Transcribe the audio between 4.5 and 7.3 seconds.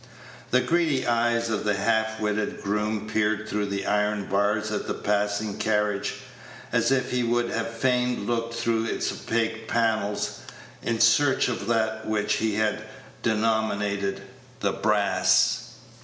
at the passing carriage, as if he